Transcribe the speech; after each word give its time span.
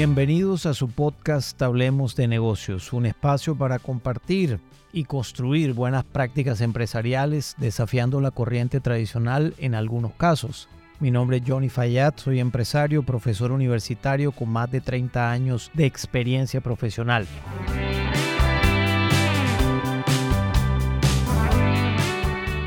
Bienvenidos 0.00 0.64
a 0.64 0.72
su 0.72 0.88
podcast 0.88 1.60
Hablemos 1.60 2.16
de 2.16 2.26
negocios, 2.26 2.94
un 2.94 3.04
espacio 3.04 3.54
para 3.54 3.78
compartir 3.78 4.58
y 4.94 5.04
construir 5.04 5.74
buenas 5.74 6.04
prácticas 6.04 6.62
empresariales 6.62 7.54
desafiando 7.58 8.22
la 8.22 8.30
corriente 8.30 8.80
tradicional 8.80 9.52
en 9.58 9.74
algunos 9.74 10.12
casos. 10.14 10.70
Mi 11.00 11.10
nombre 11.10 11.36
es 11.36 11.42
Johnny 11.46 11.68
Fayad, 11.68 12.14
soy 12.16 12.40
empresario, 12.40 13.02
profesor 13.02 13.52
universitario 13.52 14.32
con 14.32 14.48
más 14.48 14.70
de 14.70 14.80
30 14.80 15.30
años 15.30 15.70
de 15.74 15.84
experiencia 15.84 16.62
profesional. 16.62 17.26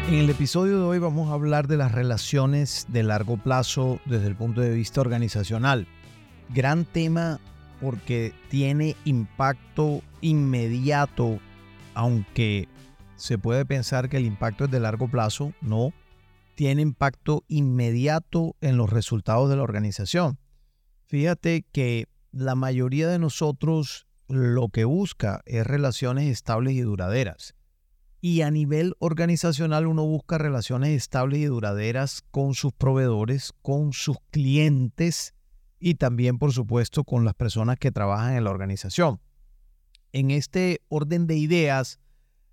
En 0.08 0.14
el 0.14 0.30
episodio 0.30 0.78
de 0.78 0.84
hoy 0.84 1.00
vamos 1.00 1.32
a 1.32 1.34
hablar 1.34 1.68
de 1.68 1.78
las 1.78 1.94
relaciones 1.94 2.86
de 2.90 3.02
largo 3.02 3.38
plazo 3.38 4.00
desde 4.06 4.28
el 4.28 4.36
punto 4.36 4.62
de 4.62 4.72
vista 4.72 5.02
organizacional. 5.02 5.88
Gran 6.54 6.86
tema 6.86 7.40
porque 7.82 8.32
tiene 8.50 8.96
impacto 9.06 10.02
inmediato, 10.22 11.40
aunque 11.96 12.68
se 13.16 13.40
puede 13.40 13.66
pensar 13.66 14.08
que 14.08 14.18
el 14.18 14.26
impacto 14.26 14.66
es 14.66 14.72
de 14.72 14.80
largo 14.80 15.10
plazo, 15.10 15.54
no, 15.62 15.94
tiene 16.56 16.84
impacto 16.84 17.44
inmediato 17.48 18.56
en 18.62 18.78
los 18.78 18.92
resultados 18.92 19.50
de 19.50 19.56
la 19.56 19.64
organización. 19.64 20.38
Fíjate 21.08 21.66
que 21.72 22.08
la 22.32 22.54
mayoría 22.54 23.08
de 23.08 23.18
nosotros 23.18 24.06
lo 24.28 24.70
que 24.70 24.86
busca 24.86 25.42
es 25.46 25.66
relaciones 25.66 26.30
estables 26.30 26.76
y 26.76 26.82
duraderas. 26.82 27.56
Y 28.22 28.42
a 28.42 28.52
nivel 28.52 28.94
organizacional 29.00 29.88
uno 29.88 30.06
busca 30.06 30.38
relaciones 30.38 30.92
estables 30.92 31.40
y 31.40 31.46
duraderas 31.46 32.22
con 32.30 32.54
sus 32.54 32.74
proveedores, 32.74 33.54
con 33.62 33.92
sus 33.92 34.18
clientes 34.30 35.34
y 35.86 35.96
también, 35.96 36.38
por 36.38 36.54
supuesto, 36.54 37.04
con 37.04 37.26
las 37.26 37.34
personas 37.34 37.78
que 37.78 37.92
trabajan 37.92 38.38
en 38.38 38.46
la 38.46 38.52
organización. 38.52 39.20
En 40.14 40.32
este 40.32 40.80
orden 40.88 41.28
de 41.28 41.36
ideas 41.36 42.00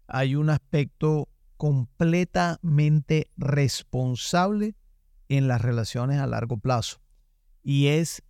hay 0.08 0.34
un 0.34 0.50
aspecto 0.50 1.28
completamente 1.56 3.30
responsable 3.36 4.74
en 5.28 5.46
las 5.46 5.62
relaciones 5.62 6.18
a 6.18 6.26
largo 6.26 6.56
plazo 6.56 7.00
y 7.62 7.86
es 7.86 8.24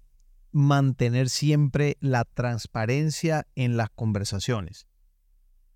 mantener 0.52 1.30
siempre 1.30 1.96
la 2.00 2.26
transparencia 2.26 3.46
en 3.54 3.78
las 3.78 3.88
conversaciones. 3.88 4.86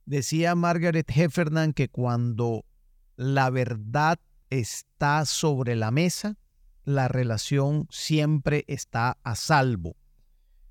Decía 0.05 0.55
Margaret 0.55 1.11
Heffernan 1.11 1.73
que 1.73 1.89
cuando 1.89 2.67
la 3.17 3.49
verdad 3.49 4.21
está 4.51 5.25
sobre 5.25 5.77
la 5.77 5.91
mesa, 5.91 6.37
la 6.85 7.09
relación 7.09 7.87
siempre 7.91 8.65
está 8.69 9.19
a 9.23 9.35
salvo. 9.37 9.97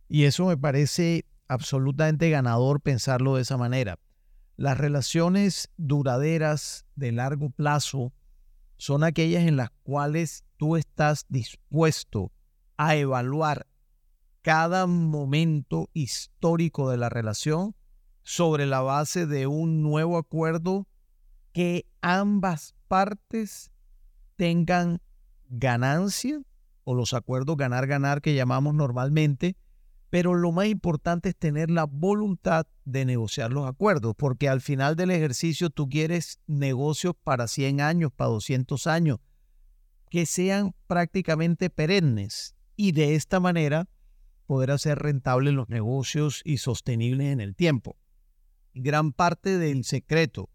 Y 0.08 0.26
eso 0.26 0.46
me 0.46 0.58
parece 0.58 1.26
absolutamente 1.48 2.30
ganador 2.30 2.82
pensarlo 2.82 3.36
de 3.36 3.42
esa 3.42 3.58
manera. 3.58 4.00
Las 4.56 4.78
relaciones 4.78 5.70
duraderas 5.78 6.86
de 6.96 7.12
largo 7.12 7.50
plazo 7.50 8.14
son 8.78 9.04
aquellas 9.04 9.44
en 9.44 9.58
las 9.58 9.72
cuales 9.84 10.44
tú 10.58 10.78
estás 10.78 11.26
dispuesto 11.30 12.32
a 12.78 12.96
evaluar 12.96 13.68
cada 14.42 14.88
momento 14.88 15.90
histórico 15.94 16.90
de 16.90 16.98
la 16.98 17.10
relación 17.10 17.76
sobre 18.24 18.66
la 18.66 18.82
base 18.82 19.26
de 19.26 19.48
un 19.48 19.82
nuevo 19.82 20.18
acuerdo 20.18 20.88
que 21.54 21.86
ambas 22.02 22.76
partes 22.88 23.72
tengan 24.36 25.02
ganancia 25.54 26.42
o 26.84 26.96
los 26.96 27.14
acuerdos 27.14 27.58
ganar-ganar 27.58 28.22
que 28.22 28.34
llamamos 28.34 28.74
normalmente, 28.74 29.56
pero 30.10 30.34
lo 30.34 30.52
más 30.52 30.68
importante 30.68 31.30
es 31.30 31.36
tener 31.36 31.70
la 31.70 31.86
voluntad 31.86 32.68
de 32.86 33.06
negociar 33.06 33.52
los 33.52 33.68
acuerdos, 33.68 34.16
porque 34.18 34.50
al 34.50 34.62
final 34.62 34.96
del 34.96 35.12
ejercicio 35.12 35.70
tú 35.70 35.88
quieres 35.90 36.40
negocios 36.48 37.14
para 37.24 37.48
100 37.48 37.82
años, 37.82 38.12
para 38.12 38.32
200 38.32 38.88
años, 38.88 39.20
que 40.10 40.26
sean 40.26 40.76
prácticamente 40.88 41.70
perennes 41.70 42.56
y 42.76 42.92
de 42.92 43.16
esta 43.16 43.40
manera 43.40 43.88
poder 44.46 44.72
hacer 44.72 45.00
rentables 45.00 45.54
los 45.54 45.70
negocios 45.70 46.42
y 46.44 46.58
sostenibles 46.58 47.28
en 47.28 47.42
el 47.42 47.56
tiempo. 47.56 47.98
Gran 48.74 49.14
parte 49.14 49.58
del 49.58 49.84
secreto 49.84 50.50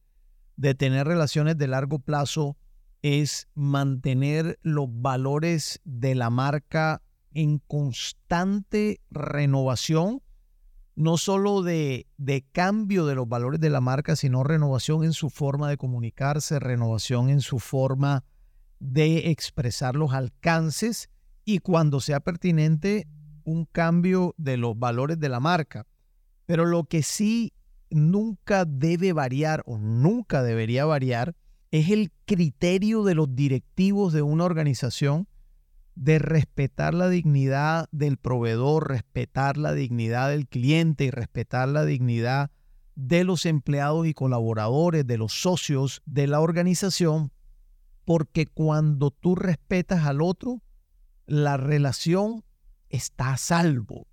de 0.56 0.74
tener 0.74 1.06
relaciones 1.06 1.56
de 1.56 1.68
largo 1.68 2.00
plazo 2.00 2.56
es 3.02 3.48
mantener 3.54 4.58
los 4.62 4.88
valores 4.90 5.80
de 5.84 6.14
la 6.14 6.30
marca 6.30 7.02
en 7.32 7.58
constante 7.58 9.00
renovación, 9.10 10.22
no 10.96 11.16
solo 11.16 11.62
de, 11.62 12.06
de, 12.16 12.42
cambio 12.50 13.06
de 13.06 13.14
los 13.14 13.28
valores 13.28 13.60
de 13.60 13.70
la 13.70 13.80
marca, 13.80 14.16
sino 14.16 14.42
renovación 14.42 15.04
en 15.04 15.12
su 15.12 15.30
forma 15.30 15.68
de 15.68 15.76
comunicarse, 15.76 16.58
renovación 16.58 17.30
en 17.30 17.40
su 17.40 17.60
forma 17.60 18.24
de 18.80 19.30
expresar 19.30 19.94
los 19.94 20.12
alcances 20.12 21.10
y 21.44 21.60
cuando 21.60 22.00
sea 22.00 22.20
pertinente, 22.20 23.06
un 23.44 23.64
cambio 23.64 24.34
de 24.36 24.56
los 24.56 24.78
valores 24.78 25.18
de 25.18 25.28
la 25.28 25.40
marca. 25.40 25.86
Pero 26.46 26.64
lo 26.64 26.84
que 26.84 27.02
sí 27.02 27.52
nunca 27.90 28.64
debe 28.64 29.12
variar 29.12 29.62
o 29.66 29.78
nunca 29.78 30.42
debería 30.42 30.84
variar 30.84 31.34
es 31.70 31.90
el 31.90 32.12
criterio 32.24 33.04
de 33.04 33.14
los 33.14 33.34
directivos 33.34 34.12
de 34.12 34.22
una 34.22 34.44
organización 34.44 35.28
de 35.94 36.18
respetar 36.18 36.94
la 36.94 37.08
dignidad 37.08 37.88
del 37.90 38.18
proveedor, 38.18 38.88
respetar 38.88 39.56
la 39.56 39.72
dignidad 39.72 40.30
del 40.30 40.46
cliente 40.46 41.04
y 41.04 41.10
respetar 41.10 41.68
la 41.68 41.84
dignidad 41.84 42.50
de 42.94 43.24
los 43.24 43.46
empleados 43.46 44.06
y 44.06 44.14
colaboradores, 44.14 45.06
de 45.06 45.18
los 45.18 45.32
socios 45.32 46.02
de 46.06 46.26
la 46.26 46.40
organización, 46.40 47.32
porque 48.04 48.46
cuando 48.46 49.10
tú 49.10 49.34
respetas 49.34 50.06
al 50.06 50.22
otro, 50.22 50.62
la 51.26 51.56
relación 51.56 52.44
está 52.88 53.32
a 53.32 53.36
salvo. 53.36 54.06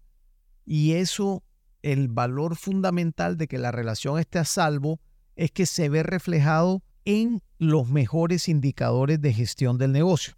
Y 0.65 0.93
eso 0.93 1.43
el 1.83 2.07
valor 2.07 2.55
fundamental 2.55 3.37
de 3.37 3.47
que 3.47 3.59
la 3.59 3.71
relación 3.71 4.19
esté 4.19 4.39
a 4.39 4.45
salvo 4.45 4.99
es 5.35 5.51
que 5.51 5.67
se 5.67 5.87
ve 5.87 6.01
reflejado 6.01 6.83
en 7.05 7.41
los 7.57 7.87
mejores 7.87 8.49
indicadores 8.49 9.21
de 9.21 9.33
gestión 9.33 9.77
del 9.77 9.91
negocio. 9.91 10.35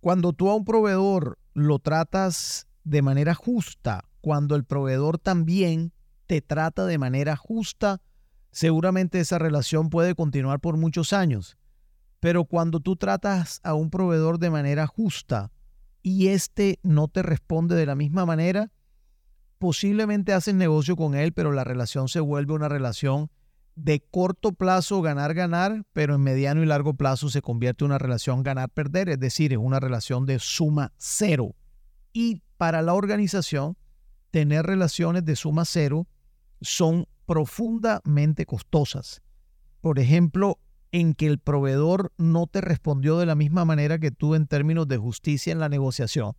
Cuando 0.00 0.32
tú 0.32 0.50
a 0.50 0.54
un 0.54 0.64
proveedor 0.64 1.38
lo 1.52 1.78
tratas 1.78 2.66
de 2.84 3.02
manera 3.02 3.34
justa, 3.34 4.04
cuando 4.20 4.56
el 4.56 4.64
proveedor 4.64 5.18
también 5.18 5.92
te 6.26 6.40
trata 6.40 6.86
de 6.86 6.98
manera 6.98 7.36
justa, 7.36 8.00
seguramente 8.50 9.20
esa 9.20 9.38
relación 9.38 9.90
puede 9.90 10.14
continuar 10.14 10.60
por 10.60 10.76
muchos 10.76 11.12
años. 11.12 11.58
Pero 12.20 12.44
cuando 12.44 12.80
tú 12.80 12.96
tratas 12.96 13.60
a 13.64 13.74
un 13.74 13.90
proveedor 13.90 14.38
de 14.38 14.50
manera 14.50 14.86
justa 14.86 15.52
y 16.02 16.28
éste 16.28 16.78
no 16.82 17.08
te 17.08 17.22
responde 17.22 17.74
de 17.74 17.86
la 17.86 17.94
misma 17.94 18.24
manera, 18.24 18.70
posiblemente 19.58 20.32
haces 20.32 20.54
negocio 20.54 20.96
con 20.96 21.14
él, 21.14 21.32
pero 21.32 21.52
la 21.52 21.64
relación 21.64 22.08
se 22.08 22.20
vuelve 22.20 22.54
una 22.54 22.68
relación 22.68 23.30
de 23.76 24.00
corto 24.00 24.52
plazo 24.52 25.02
ganar-ganar, 25.02 25.84
pero 25.92 26.14
en 26.14 26.22
mediano 26.22 26.62
y 26.62 26.66
largo 26.66 26.94
plazo 26.94 27.28
se 27.28 27.42
convierte 27.42 27.84
en 27.84 27.90
una 27.90 27.98
relación 27.98 28.42
ganar-perder, 28.42 29.08
es 29.08 29.20
decir, 29.20 29.52
es 29.52 29.58
una 29.58 29.80
relación 29.80 30.26
de 30.26 30.38
suma 30.38 30.92
cero. 30.96 31.54
Y 32.12 32.42
para 32.56 32.82
la 32.82 32.94
organización, 32.94 33.76
tener 34.30 34.66
relaciones 34.66 35.24
de 35.24 35.36
suma 35.36 35.64
cero 35.64 36.06
son 36.60 37.06
profundamente 37.26 38.46
costosas. 38.46 39.22
Por 39.80 39.98
ejemplo, 39.98 40.58
en 40.92 41.14
que 41.14 41.26
el 41.26 41.38
proveedor 41.38 42.12
no 42.16 42.46
te 42.46 42.60
respondió 42.60 43.18
de 43.18 43.26
la 43.26 43.34
misma 43.34 43.64
manera 43.64 43.98
que 43.98 44.12
tú 44.12 44.34
en 44.34 44.46
términos 44.46 44.86
de 44.86 44.96
justicia 44.96 45.52
en 45.52 45.58
la 45.58 45.68
negociación 45.68 46.36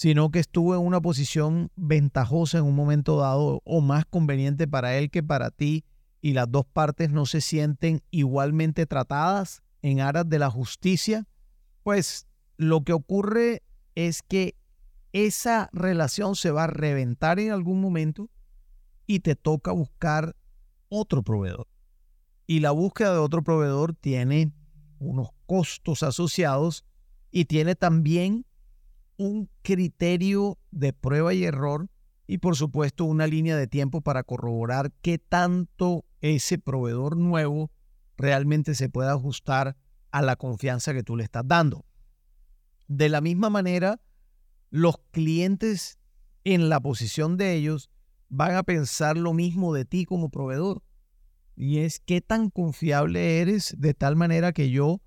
sino 0.00 0.30
que 0.30 0.38
estuvo 0.38 0.74
en 0.74 0.80
una 0.80 1.02
posición 1.02 1.70
ventajosa 1.76 2.56
en 2.56 2.64
un 2.64 2.74
momento 2.74 3.18
dado 3.18 3.60
o 3.64 3.82
más 3.82 4.06
conveniente 4.06 4.66
para 4.66 4.96
él 4.96 5.10
que 5.10 5.22
para 5.22 5.50
ti 5.50 5.84
y 6.20 6.32
las 6.32 6.50
dos 6.50 6.66
partes 6.66 7.10
no 7.10 7.26
se 7.26 7.40
sienten 7.40 8.02
igualmente 8.10 8.86
tratadas 8.86 9.62
en 9.82 10.00
aras 10.00 10.28
de 10.28 10.38
la 10.38 10.50
justicia, 10.50 11.26
pues 11.82 12.26
lo 12.56 12.84
que 12.84 12.92
ocurre 12.92 13.62
es 13.94 14.22
que 14.22 14.54
esa 15.12 15.70
relación 15.72 16.36
se 16.36 16.50
va 16.50 16.64
a 16.64 16.68
reventar 16.68 17.40
en 17.40 17.52
algún 17.52 17.80
momento 17.80 18.28
y 19.06 19.20
te 19.20 19.34
toca 19.34 19.72
buscar 19.72 20.36
otro 20.88 21.22
proveedor. 21.22 21.66
Y 22.46 22.60
la 22.60 22.70
búsqueda 22.70 23.12
de 23.12 23.18
otro 23.18 23.42
proveedor 23.42 23.94
tiene 23.94 24.52
unos 24.98 25.30
costos 25.46 26.02
asociados 26.02 26.84
y 27.30 27.46
tiene 27.46 27.74
también 27.74 28.44
un 29.16 29.48
criterio 29.62 30.58
de 30.70 30.92
prueba 30.92 31.32
y 31.34 31.44
error 31.44 31.88
y 32.26 32.38
por 32.38 32.56
supuesto 32.56 33.04
una 33.04 33.26
línea 33.26 33.56
de 33.56 33.66
tiempo 33.66 34.00
para 34.00 34.22
corroborar 34.22 34.92
qué 35.02 35.18
tanto 35.18 36.04
ese 36.20 36.58
proveedor 36.58 37.16
nuevo 37.16 37.70
realmente 38.16 38.74
se 38.74 38.88
puede 38.88 39.10
ajustar 39.10 39.76
a 40.10 40.22
la 40.22 40.36
confianza 40.36 40.92
que 40.92 41.02
tú 41.02 41.16
le 41.16 41.24
estás 41.24 41.46
dando. 41.46 41.84
De 42.88 43.08
la 43.08 43.20
misma 43.20 43.50
manera, 43.50 44.00
los 44.70 44.98
clientes 45.10 46.00
en 46.44 46.68
la 46.68 46.80
posición 46.80 47.36
de 47.36 47.54
ellos, 47.54 47.90
van 48.28 48.54
a 48.54 48.62
pensar 48.62 49.16
lo 49.16 49.32
mismo 49.32 49.74
de 49.74 49.84
ti 49.84 50.04
como 50.04 50.30
proveedor. 50.30 50.82
Y 51.56 51.78
es 51.78 52.00
qué 52.00 52.20
tan 52.20 52.50
confiable 52.50 53.40
eres 53.40 53.74
de 53.78 53.92
tal 53.92 54.16
manera 54.16 54.52
que 54.52 54.70
yo 54.70 55.00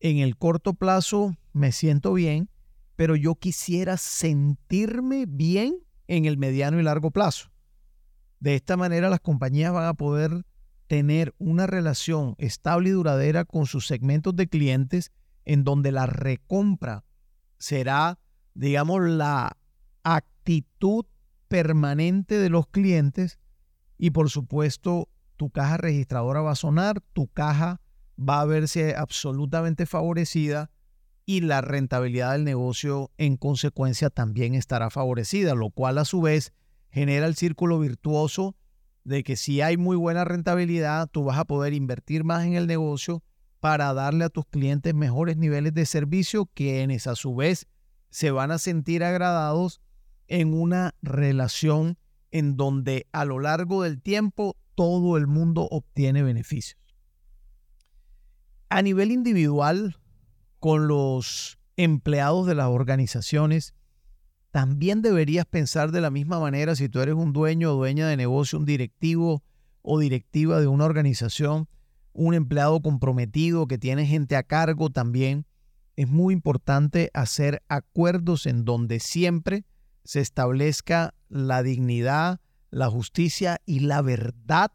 en 0.00 0.18
el 0.18 0.36
corto 0.36 0.74
plazo 0.74 1.36
me 1.52 1.72
siento 1.72 2.12
bien, 2.12 2.50
pero 2.96 3.16
yo 3.16 3.36
quisiera 3.36 3.96
sentirme 3.96 5.24
bien 5.26 5.78
en 6.06 6.26
el 6.26 6.36
mediano 6.36 6.78
y 6.78 6.82
largo 6.82 7.10
plazo. 7.10 7.50
De 8.40 8.54
esta 8.54 8.76
manera 8.76 9.08
las 9.08 9.20
compañías 9.20 9.72
van 9.72 9.86
a 9.86 9.94
poder 9.94 10.44
tener 10.94 11.34
una 11.38 11.66
relación 11.66 12.36
estable 12.38 12.90
y 12.90 12.92
duradera 12.92 13.44
con 13.44 13.66
sus 13.66 13.88
segmentos 13.88 14.36
de 14.36 14.46
clientes 14.46 15.10
en 15.44 15.64
donde 15.64 15.90
la 15.90 16.06
recompra 16.06 17.02
será, 17.58 18.20
digamos, 18.54 19.02
la 19.02 19.56
actitud 20.04 21.04
permanente 21.48 22.38
de 22.38 22.48
los 22.48 22.68
clientes. 22.68 23.40
Y 23.98 24.10
por 24.10 24.30
supuesto 24.30 25.08
tu 25.36 25.50
caja 25.50 25.78
registradora 25.78 26.42
va 26.42 26.52
a 26.52 26.54
sonar, 26.54 27.00
tu 27.12 27.26
caja 27.26 27.80
va 28.16 28.40
a 28.40 28.44
verse 28.44 28.94
absolutamente 28.94 29.86
favorecida 29.86 30.70
y 31.26 31.40
la 31.40 31.60
rentabilidad 31.60 32.34
del 32.34 32.44
negocio 32.44 33.10
en 33.18 33.36
consecuencia 33.36 34.10
también 34.10 34.54
estará 34.54 34.90
favorecida, 34.90 35.56
lo 35.56 35.70
cual 35.70 35.98
a 35.98 36.04
su 36.04 36.20
vez 36.20 36.52
genera 36.88 37.26
el 37.26 37.34
círculo 37.34 37.80
virtuoso 37.80 38.54
de 39.04 39.22
que 39.22 39.36
si 39.36 39.60
hay 39.60 39.76
muy 39.76 39.96
buena 39.96 40.24
rentabilidad, 40.24 41.08
tú 41.08 41.24
vas 41.24 41.38
a 41.38 41.44
poder 41.44 41.74
invertir 41.74 42.24
más 42.24 42.44
en 42.44 42.54
el 42.54 42.66
negocio 42.66 43.22
para 43.60 43.94
darle 43.94 44.24
a 44.24 44.30
tus 44.30 44.46
clientes 44.46 44.94
mejores 44.94 45.36
niveles 45.36 45.74
de 45.74 45.86
servicio, 45.86 46.46
quienes 46.46 47.06
a 47.06 47.14
su 47.14 47.34
vez 47.34 47.66
se 48.10 48.30
van 48.30 48.50
a 48.50 48.58
sentir 48.58 49.04
agradados 49.04 49.80
en 50.28 50.54
una 50.54 50.94
relación 51.02 51.98
en 52.30 52.56
donde 52.56 53.06
a 53.12 53.24
lo 53.24 53.38
largo 53.38 53.82
del 53.82 54.00
tiempo 54.00 54.56
todo 54.74 55.16
el 55.16 55.26
mundo 55.26 55.68
obtiene 55.70 56.22
beneficios. 56.22 56.80
A 58.68 58.82
nivel 58.82 59.12
individual, 59.12 59.96
con 60.58 60.88
los 60.88 61.58
empleados 61.76 62.46
de 62.46 62.54
las 62.54 62.68
organizaciones, 62.68 63.74
también 64.54 65.02
deberías 65.02 65.46
pensar 65.46 65.90
de 65.90 66.00
la 66.00 66.12
misma 66.12 66.38
manera 66.38 66.76
si 66.76 66.88
tú 66.88 67.00
eres 67.00 67.16
un 67.16 67.32
dueño 67.32 67.72
o 67.72 67.74
dueña 67.74 68.06
de 68.06 68.16
negocio, 68.16 68.56
un 68.56 68.64
directivo 68.64 69.42
o 69.82 69.98
directiva 69.98 70.60
de 70.60 70.68
una 70.68 70.84
organización, 70.84 71.68
un 72.12 72.34
empleado 72.34 72.80
comprometido 72.80 73.66
que 73.66 73.78
tiene 73.78 74.06
gente 74.06 74.36
a 74.36 74.44
cargo 74.44 74.90
también. 74.90 75.44
Es 75.96 76.08
muy 76.08 76.32
importante 76.32 77.10
hacer 77.14 77.64
acuerdos 77.66 78.46
en 78.46 78.64
donde 78.64 79.00
siempre 79.00 79.64
se 80.04 80.20
establezca 80.20 81.14
la 81.28 81.64
dignidad, 81.64 82.40
la 82.70 82.88
justicia 82.88 83.60
y 83.66 83.80
la 83.80 84.02
verdad 84.02 84.70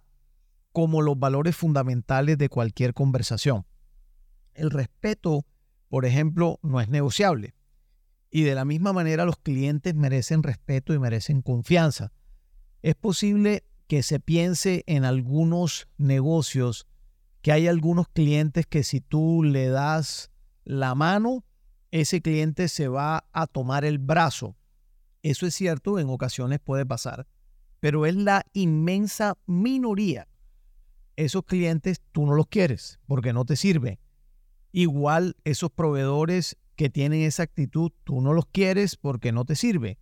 como 0.73 1.01
los 1.01 1.17
valores 1.17 1.55
fundamentales 1.55 2.37
de 2.37 2.49
cualquier 2.49 2.93
conversación. 2.93 3.65
El 4.55 4.71
respeto, 4.71 5.45
por 5.87 6.03
ejemplo, 6.03 6.59
no 6.63 6.81
es 6.81 6.89
negociable. 6.89 7.53
Y 8.31 8.43
de 8.43 8.55
la 8.55 8.65
misma 8.65 8.93
manera 8.93 9.25
los 9.25 9.37
clientes 9.37 9.95
merecen 9.95 10.43
respeto 10.43 10.93
y 10.93 10.99
merecen 10.99 11.41
confianza. 11.41 12.11
Es 12.81 12.95
posible 12.95 13.63
que 13.87 14.03
se 14.03 14.19
piense 14.19 14.83
en 14.85 15.03
algunos 15.03 15.87
negocios 15.97 16.87
que 17.41 17.51
hay 17.51 17.67
algunos 17.67 18.07
clientes 18.09 18.65
que 18.67 18.83
si 18.83 19.01
tú 19.01 19.43
le 19.43 19.69
das 19.69 20.31
la 20.63 20.93
mano, 20.93 21.43
ese 21.91 22.21
cliente 22.21 22.67
se 22.67 22.87
va 22.87 23.25
a 23.31 23.47
tomar 23.47 23.85
el 23.85 23.97
brazo. 23.97 24.55
Eso 25.23 25.45
es 25.45 25.55
cierto, 25.55 25.99
en 25.99 26.09
ocasiones 26.09 26.59
puede 26.59 26.85
pasar, 26.85 27.27
pero 27.79 28.05
es 28.05 28.15
la 28.15 28.45
inmensa 28.53 29.37
minoría. 29.45 30.27
Esos 31.15 31.43
clientes 31.43 32.01
tú 32.11 32.25
no 32.25 32.35
los 32.35 32.47
quieres 32.47 32.99
porque 33.07 33.33
no 33.33 33.43
te 33.45 33.55
sirve. 33.55 33.99
Igual 34.71 35.35
esos 35.43 35.71
proveedores 35.71 36.57
que 36.79 36.89
tienen 36.89 37.23
esa 37.23 37.43
actitud, 37.43 37.91
tú 38.05 38.21
no 38.21 38.31
los 38.31 38.45
quieres 38.45 38.95
porque 38.95 39.33
no 39.33 39.43
te 39.43 39.57
sirve. 39.57 39.99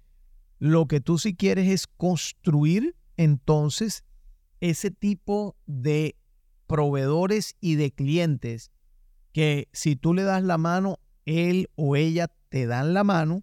Lo 0.60 0.86
que 0.86 1.02
tú 1.02 1.18
sí 1.18 1.36
quieres 1.36 1.68
es 1.70 1.88
construir 1.88 2.96
entonces 3.16 4.06
ese 4.60 4.92
tipo 4.92 5.56
de 5.66 6.16
proveedores 6.68 7.56
y 7.62 7.78
de 7.78 7.90
clientes 7.90 8.70
que 9.32 9.70
si 9.74 9.96
tú 9.96 10.14
le 10.14 10.22
das 10.22 10.44
la 10.44 10.60
mano, 10.60 11.00
él 11.26 11.68
o 11.74 11.96
ella 11.96 12.28
te 12.50 12.68
dan 12.68 12.94
la 12.94 13.04
mano 13.04 13.42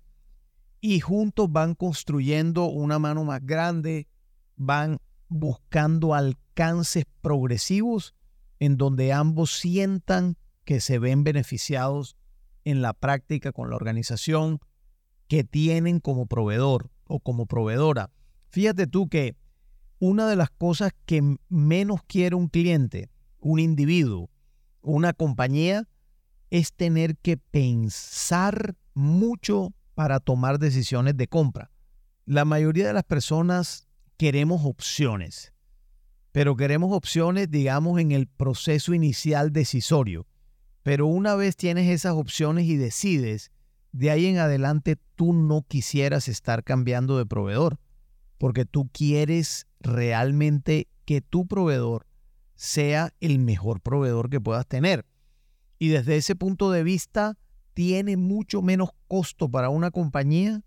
y 0.80 1.00
juntos 1.00 1.50
van 1.50 1.74
construyendo 1.74 2.66
una 2.66 3.00
mano 3.00 3.24
más 3.24 3.44
grande, 3.44 4.06
van 4.54 4.98
buscando 5.26 6.14
alcances 6.14 7.04
progresivos 7.20 8.14
en 8.60 8.76
donde 8.76 9.12
ambos 9.12 9.58
sientan 9.58 10.36
que 10.64 10.80
se 10.80 11.00
ven 11.00 11.24
beneficiados 11.24 12.16
en 12.64 12.82
la 12.82 12.92
práctica 12.92 13.52
con 13.52 13.70
la 13.70 13.76
organización 13.76 14.60
que 15.28 15.44
tienen 15.44 16.00
como 16.00 16.26
proveedor 16.26 16.90
o 17.06 17.20
como 17.20 17.46
proveedora. 17.46 18.10
Fíjate 18.50 18.86
tú 18.86 19.08
que 19.08 19.36
una 19.98 20.26
de 20.28 20.36
las 20.36 20.50
cosas 20.50 20.92
que 21.06 21.36
menos 21.48 22.00
quiere 22.06 22.36
un 22.36 22.48
cliente, 22.48 23.10
un 23.40 23.58
individuo, 23.58 24.30
una 24.82 25.12
compañía, 25.12 25.88
es 26.50 26.72
tener 26.72 27.16
que 27.16 27.36
pensar 27.36 28.76
mucho 28.94 29.72
para 29.94 30.20
tomar 30.20 30.58
decisiones 30.58 31.16
de 31.16 31.26
compra. 31.26 31.70
La 32.26 32.44
mayoría 32.44 32.86
de 32.86 32.92
las 32.92 33.04
personas 33.04 33.88
queremos 34.16 34.64
opciones, 34.64 35.52
pero 36.32 36.56
queremos 36.56 36.92
opciones, 36.92 37.50
digamos, 37.50 38.00
en 38.00 38.12
el 38.12 38.26
proceso 38.26 38.94
inicial 38.94 39.52
decisorio. 39.52 40.26
Pero 40.84 41.06
una 41.06 41.34
vez 41.34 41.56
tienes 41.56 41.88
esas 41.88 42.12
opciones 42.12 42.66
y 42.66 42.76
decides, 42.76 43.50
de 43.92 44.10
ahí 44.10 44.26
en 44.26 44.36
adelante 44.36 44.96
tú 45.14 45.32
no 45.32 45.62
quisieras 45.66 46.28
estar 46.28 46.62
cambiando 46.62 47.16
de 47.16 47.24
proveedor, 47.24 47.80
porque 48.36 48.66
tú 48.66 48.90
quieres 48.92 49.66
realmente 49.80 50.86
que 51.06 51.22
tu 51.22 51.46
proveedor 51.46 52.06
sea 52.54 53.14
el 53.20 53.38
mejor 53.38 53.80
proveedor 53.80 54.28
que 54.28 54.42
puedas 54.42 54.66
tener. 54.66 55.06
Y 55.78 55.88
desde 55.88 56.16
ese 56.16 56.36
punto 56.36 56.70
de 56.70 56.82
vista, 56.82 57.38
tiene 57.72 58.18
mucho 58.18 58.60
menos 58.60 58.90
costo 59.08 59.50
para 59.50 59.70
una 59.70 59.90
compañía 59.90 60.62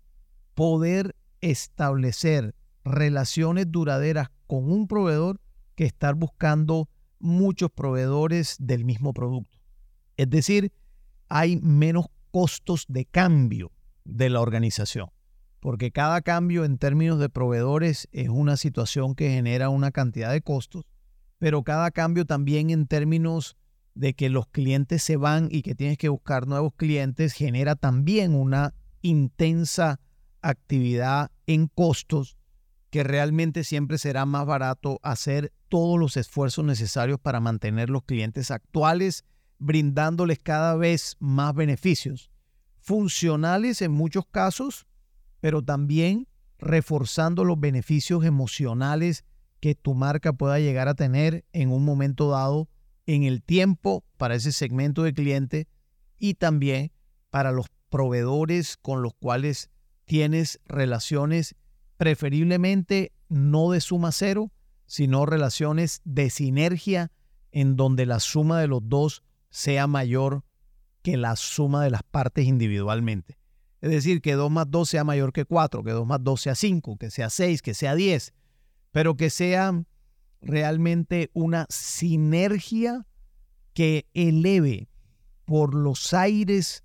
poder 0.54 1.14
establecer 1.40 2.56
relaciones 2.84 3.70
duraderas 3.70 4.30
con 4.48 4.72
un 4.72 4.88
proveedor 4.88 5.40
que 5.76 5.84
estar 5.84 6.16
buscando 6.16 6.88
muchos 7.20 7.70
proveedores 7.70 8.56
del 8.58 8.84
mismo 8.84 9.14
producto. 9.14 9.57
Es 10.18 10.28
decir, 10.28 10.72
hay 11.28 11.56
menos 11.56 12.06
costos 12.32 12.84
de 12.88 13.06
cambio 13.06 13.72
de 14.04 14.28
la 14.28 14.40
organización, 14.40 15.10
porque 15.60 15.92
cada 15.92 16.20
cambio 16.22 16.64
en 16.64 16.76
términos 16.76 17.20
de 17.20 17.28
proveedores 17.28 18.08
es 18.10 18.28
una 18.28 18.56
situación 18.56 19.14
que 19.14 19.30
genera 19.30 19.68
una 19.68 19.92
cantidad 19.92 20.32
de 20.32 20.42
costos, 20.42 20.84
pero 21.38 21.62
cada 21.62 21.92
cambio 21.92 22.26
también 22.26 22.70
en 22.70 22.88
términos 22.88 23.56
de 23.94 24.14
que 24.14 24.28
los 24.28 24.48
clientes 24.48 25.04
se 25.04 25.16
van 25.16 25.48
y 25.52 25.62
que 25.62 25.76
tienes 25.76 25.98
que 25.98 26.08
buscar 26.08 26.48
nuevos 26.48 26.72
clientes 26.74 27.32
genera 27.32 27.76
también 27.76 28.34
una 28.34 28.74
intensa 29.02 30.00
actividad 30.42 31.30
en 31.46 31.68
costos 31.68 32.36
que 32.90 33.04
realmente 33.04 33.62
siempre 33.62 33.98
será 33.98 34.26
más 34.26 34.46
barato 34.46 34.98
hacer 35.04 35.52
todos 35.68 35.98
los 35.98 36.16
esfuerzos 36.16 36.64
necesarios 36.64 37.20
para 37.20 37.38
mantener 37.38 37.88
los 37.88 38.02
clientes 38.02 38.50
actuales 38.50 39.24
brindándoles 39.58 40.38
cada 40.38 40.76
vez 40.76 41.16
más 41.18 41.54
beneficios, 41.54 42.30
funcionales 42.78 43.82
en 43.82 43.92
muchos 43.92 44.24
casos, 44.26 44.86
pero 45.40 45.62
también 45.62 46.28
reforzando 46.58 47.44
los 47.44 47.58
beneficios 47.58 48.24
emocionales 48.24 49.24
que 49.60 49.74
tu 49.74 49.94
marca 49.94 50.32
pueda 50.32 50.58
llegar 50.58 50.88
a 50.88 50.94
tener 50.94 51.44
en 51.52 51.70
un 51.70 51.84
momento 51.84 52.30
dado 52.30 52.68
en 53.06 53.24
el 53.24 53.42
tiempo 53.42 54.04
para 54.16 54.34
ese 54.34 54.52
segmento 54.52 55.02
de 55.02 55.14
cliente 55.14 55.68
y 56.18 56.34
también 56.34 56.92
para 57.30 57.52
los 57.52 57.66
proveedores 57.88 58.76
con 58.76 59.02
los 59.02 59.14
cuales 59.14 59.70
tienes 60.04 60.60
relaciones 60.66 61.54
preferiblemente 61.96 63.12
no 63.28 63.70
de 63.70 63.80
suma 63.80 64.12
cero, 64.12 64.52
sino 64.86 65.26
relaciones 65.26 66.00
de 66.04 66.30
sinergia 66.30 67.12
en 67.52 67.76
donde 67.76 68.06
la 68.06 68.20
suma 68.20 68.60
de 68.60 68.68
los 68.68 68.80
dos 68.84 69.22
sea 69.50 69.86
mayor 69.86 70.44
que 71.02 71.16
la 71.16 71.36
suma 71.36 71.84
de 71.84 71.90
las 71.90 72.02
partes 72.02 72.46
individualmente. 72.46 73.38
Es 73.80 73.90
decir, 73.90 74.20
que 74.20 74.32
2 74.32 74.50
más 74.50 74.70
2 74.70 74.88
sea 74.88 75.04
mayor 75.04 75.32
que 75.32 75.44
4, 75.44 75.84
que 75.84 75.92
2 75.92 76.06
más 76.06 76.22
2 76.22 76.40
sea 76.40 76.54
5, 76.54 76.96
que 76.96 77.10
sea 77.10 77.30
6, 77.30 77.62
que 77.62 77.74
sea 77.74 77.94
10, 77.94 78.34
pero 78.90 79.16
que 79.16 79.30
sea 79.30 79.84
realmente 80.40 81.30
una 81.32 81.66
sinergia 81.68 83.06
que 83.74 84.06
eleve 84.14 84.88
por 85.44 85.74
los 85.74 86.12
aires, 86.12 86.84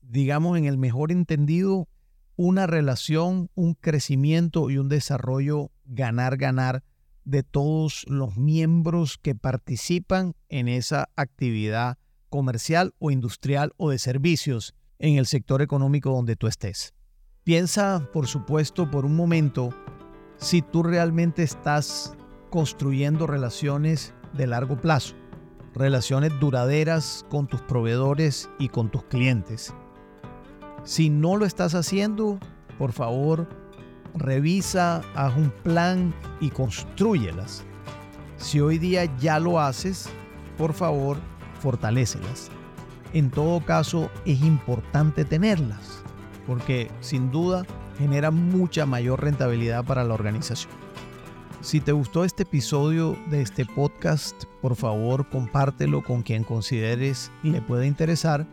digamos 0.00 0.56
en 0.58 0.64
el 0.66 0.78
mejor 0.78 1.10
entendido, 1.10 1.88
una 2.36 2.66
relación, 2.66 3.50
un 3.54 3.74
crecimiento 3.74 4.70
y 4.70 4.78
un 4.78 4.88
desarrollo 4.88 5.70
ganar-ganar 5.84 6.82
de 7.24 7.42
todos 7.42 8.04
los 8.08 8.36
miembros 8.36 9.18
que 9.18 9.34
participan 9.34 10.34
en 10.48 10.68
esa 10.68 11.08
actividad 11.16 11.98
comercial 12.30 12.94
o 12.98 13.10
industrial 13.10 13.72
o 13.76 13.90
de 13.90 13.98
servicios 13.98 14.74
en 14.98 15.16
el 15.16 15.26
sector 15.26 15.62
económico 15.62 16.10
donde 16.10 16.36
tú 16.36 16.46
estés. 16.46 16.94
Piensa, 17.44 18.08
por 18.12 18.26
supuesto, 18.26 18.90
por 18.90 19.04
un 19.04 19.16
momento 19.16 19.70
si 20.36 20.62
tú 20.62 20.82
realmente 20.82 21.42
estás 21.42 22.16
construyendo 22.50 23.26
relaciones 23.26 24.14
de 24.32 24.46
largo 24.46 24.76
plazo, 24.80 25.14
relaciones 25.74 26.32
duraderas 26.40 27.24
con 27.28 27.46
tus 27.46 27.60
proveedores 27.62 28.48
y 28.58 28.68
con 28.68 28.90
tus 28.90 29.04
clientes. 29.04 29.74
Si 30.84 31.10
no 31.10 31.36
lo 31.36 31.46
estás 31.46 31.74
haciendo, 31.74 32.38
por 32.78 32.92
favor, 32.92 33.48
revisa, 34.14 35.02
haz 35.14 35.36
un 35.36 35.50
plan 35.62 36.14
y 36.40 36.50
construyelas. 36.50 37.64
Si 38.36 38.60
hoy 38.60 38.78
día 38.78 39.04
ya 39.18 39.38
lo 39.38 39.60
haces, 39.60 40.08
por 40.58 40.72
favor, 40.72 41.18
fortalécelas. 41.60 42.50
En 43.12 43.30
todo 43.30 43.64
caso, 43.64 44.10
es 44.24 44.42
importante 44.42 45.24
tenerlas, 45.24 46.02
porque 46.46 46.90
sin 47.00 47.30
duda 47.30 47.64
genera 47.98 48.30
mucha 48.30 48.86
mayor 48.86 49.22
rentabilidad 49.22 49.84
para 49.84 50.04
la 50.04 50.14
organización. 50.14 50.72
Si 51.60 51.80
te 51.80 51.92
gustó 51.92 52.24
este 52.24 52.42
episodio 52.42 53.16
de 53.30 53.40
este 53.40 53.64
podcast, 53.64 54.44
por 54.60 54.76
favor 54.76 55.26
compártelo 55.30 56.02
con 56.02 56.22
quien 56.22 56.44
consideres 56.44 57.32
le 57.42 57.62
pueda 57.62 57.86
interesar 57.86 58.46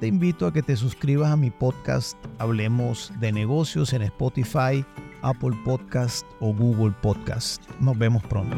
te 0.00 0.06
invito 0.06 0.46
a 0.46 0.52
que 0.52 0.62
te 0.62 0.76
suscribas 0.76 1.30
a 1.30 1.36
mi 1.36 1.50
podcast 1.50 2.16
Hablemos 2.38 3.12
de 3.20 3.32
negocios 3.32 3.92
en 3.92 4.02
Spotify, 4.02 4.84
Apple 5.22 5.56
Podcast 5.64 6.26
o 6.40 6.52
Google 6.52 6.94
Podcast. 7.02 7.62
Nos 7.80 7.98
vemos 7.98 8.22
pronto. 8.24 8.56